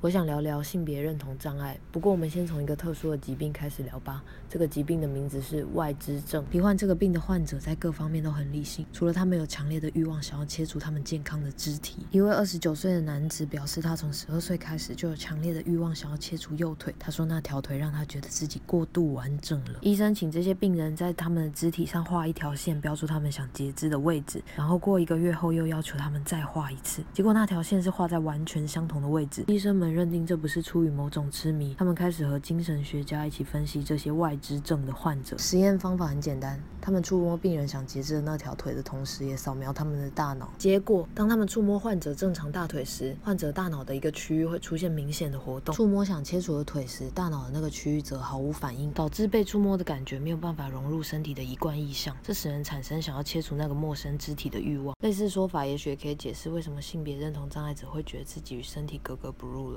[0.00, 1.76] 我想聊聊性别认同障碍。
[1.90, 4.22] 不过我们先从一个特殊的疾病开始聊吧。
[4.48, 6.44] 这个疾病的名字是外肢症。
[6.52, 12.06] 罹患这个病的患者在各方面都很理性，除了他们有强烈的欲望想要切除他们健康的肢体。
[12.12, 16.94] 一位二十九岁的男子表示，他从十二岁开始就有强烈的欲望想要切除右腿。
[16.96, 19.80] 他说那条腿让他觉得自己过度完整了。
[19.80, 27.02] 医生请这些病人在他们的肢体上画一条线，标出他们想截肢的位置，然后过一个月后又要求他们再画一次。
[27.12, 29.42] 结果那条线是画在完全相同的位置。
[29.48, 35.36] 医生们认定这不是出于某种痴迷，他们开始和精神学家一起分析这些外肢症的患者。
[35.38, 40.50] 实验方法很简单，他们触摸病人想截肢的那条腿的同时，也扫描他们的大脑。
[40.58, 54.94] 结果，当他们触摸患者正常大腿时，患者大脑的一个区域会出现明显的活动；触摸想切除的腿时，大脑的那个区域则毫无反应，导致被触摸的感觉没有办法融入身体的一贯意向，这使人产生想要切除那个陌生肢体的欲望。
[55.02, 59.76] 类似说法也许也可以解释为什么性别认同障碍者会觉得自己与身体格格不入了。